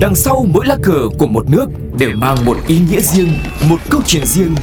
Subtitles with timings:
[0.00, 1.66] Đằng sau mỗi lá cờ của một nước
[1.98, 3.32] đều mang một ý nghĩa riêng,
[3.68, 4.54] một câu chuyện riêng,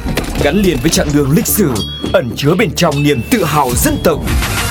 [0.42, 1.70] gắn liền với chặng đường lịch sử,
[2.12, 4.20] ẩn chứa bên trong niềm tự hào dân tộc.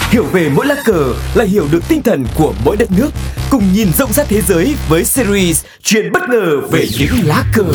[0.10, 3.10] Hiểu về mỗi lá cờ là hiểu được tinh thần của mỗi đất nước,
[3.50, 7.66] cùng nhìn rộng rãi thế giới với series Chuyện bất ngờ về những lá cờ.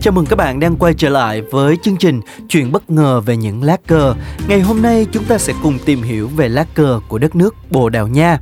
[0.00, 3.36] Chào mừng các bạn đang quay trở lại với chương trình Chuyện bất ngờ về
[3.36, 4.14] những lá cờ.
[4.48, 7.54] Ngày hôm nay chúng ta sẽ cùng tìm hiểu về lá cờ của đất nước
[7.70, 8.38] Bồ Đào Nha.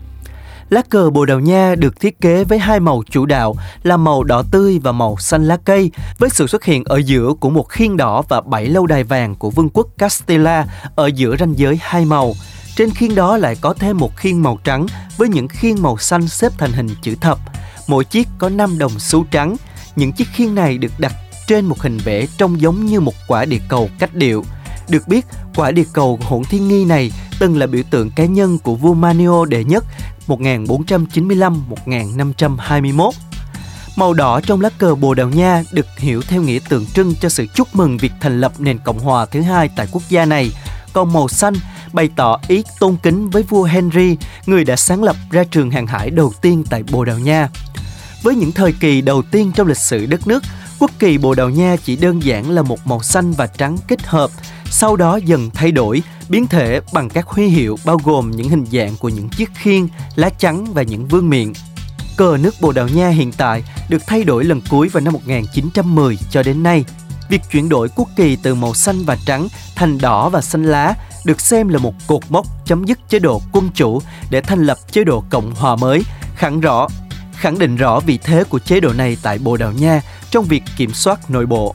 [0.71, 4.25] Lá cờ Bồ Đào Nha được thiết kế với hai màu chủ đạo là màu
[4.25, 7.69] đỏ tươi và màu xanh lá cây, với sự xuất hiện ở giữa của một
[7.69, 11.79] khiên đỏ và bảy lâu đài vàng của vương quốc Castilla ở giữa ranh giới
[11.81, 12.33] hai màu.
[12.77, 14.87] Trên khiên đó lại có thêm một khiên màu trắng
[15.17, 17.39] với những khiên màu xanh xếp thành hình chữ thập.
[17.87, 19.57] Mỗi chiếc có 5 đồng xu trắng.
[19.97, 21.13] Những chiếc khiên này được đặt
[21.47, 24.45] trên một hình vẽ trông giống như một quả địa cầu cách điệu.
[24.89, 28.59] Được biết, quả địa cầu hỗn thiên nghi này từng là biểu tượng cá nhân
[28.59, 29.85] của vua Manio đệ nhất
[30.27, 33.11] 1495-1521.
[33.97, 37.29] Màu đỏ trong lá cờ Bồ Đào Nha được hiểu theo nghĩa tượng trưng cho
[37.29, 40.51] sự chúc mừng việc thành lập nền Cộng hòa thứ hai tại quốc gia này.
[40.93, 41.55] Còn màu xanh
[41.93, 45.87] bày tỏ ý tôn kính với vua Henry, người đã sáng lập ra trường hàng
[45.87, 47.49] hải đầu tiên tại Bồ Đào Nha.
[48.23, 50.43] Với những thời kỳ đầu tiên trong lịch sử đất nước,
[50.79, 54.07] quốc kỳ Bồ Đào Nha chỉ đơn giản là một màu xanh và trắng kết
[54.07, 54.31] hợp,
[54.71, 58.65] sau đó dần thay đổi, biến thể bằng các huy hiệu bao gồm những hình
[58.73, 61.53] dạng của những chiếc khiên, lá chắn và những vương miện.
[62.17, 66.19] Cờ nước Bồ Đào Nha hiện tại được thay đổi lần cuối vào năm 1910
[66.31, 66.85] cho đến nay.
[67.29, 70.95] Việc chuyển đổi quốc kỳ từ màu xanh và trắng thành đỏ và xanh lá
[71.25, 74.79] được xem là một cột mốc chấm dứt chế độ quân chủ để thành lập
[74.91, 76.03] chế độ cộng hòa mới,
[76.37, 76.89] khẳng rõ
[77.37, 80.63] khẳng định rõ vị thế của chế độ này tại Bồ Đào Nha trong việc
[80.77, 81.75] kiểm soát nội bộ.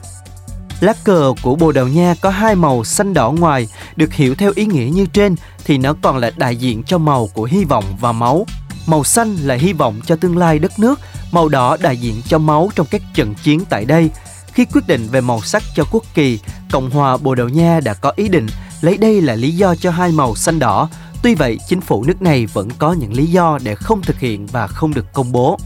[0.82, 4.52] Lá cờ của Bồ Đào Nha có hai màu xanh đỏ ngoài, được hiểu theo
[4.54, 7.84] ý nghĩa như trên thì nó còn là đại diện cho màu của hy vọng
[8.00, 8.46] và máu.
[8.86, 11.00] Màu xanh là hy vọng cho tương lai đất nước,
[11.32, 14.10] màu đỏ đại diện cho máu trong các trận chiến tại đây.
[14.52, 16.38] Khi quyết định về màu sắc cho quốc kỳ,
[16.70, 18.46] Cộng hòa Bồ Đào Nha đã có ý định
[18.80, 20.88] lấy đây là lý do cho hai màu xanh đỏ.
[21.22, 24.46] Tuy vậy, chính phủ nước này vẫn có những lý do để không thực hiện
[24.46, 25.58] và không được công bố.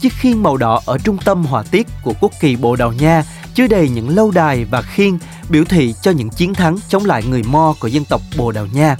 [0.00, 3.24] Chiếc khiên màu đỏ ở trung tâm họa tiết của quốc kỳ Bồ Đào Nha
[3.54, 7.22] chứa đầy những lâu đài và khiên biểu thị cho những chiến thắng chống lại
[7.24, 8.96] người Mo của dân tộc Bồ Đào Nha.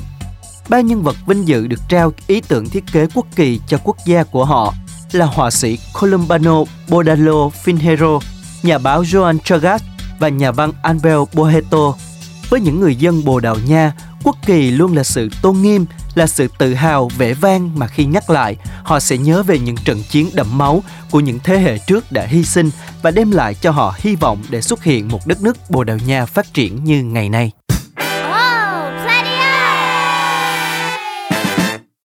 [0.69, 3.97] Ba nhân vật vinh dự được trao ý tưởng thiết kế quốc kỳ cho quốc
[4.06, 4.75] gia của họ
[5.12, 8.20] là họa sĩ Columbano Bodalo Finhero,
[8.62, 9.82] nhà báo Joan Chagas
[10.19, 11.94] và nhà văn Albert Boheto.
[12.50, 13.92] Với những người dân Bồ Đào Nha,
[14.22, 18.05] quốc kỳ luôn là sự tôn nghiêm, là sự tự hào vẻ vang mà khi
[18.05, 21.79] nhắc lại, họ sẽ nhớ về những trận chiến đẫm máu của những thế hệ
[21.79, 22.71] trước đã hy sinh
[23.03, 25.99] và đem lại cho họ hy vọng để xuất hiện một đất nước Bồ Đào
[26.07, 27.64] Nha phát triển như ngày nay.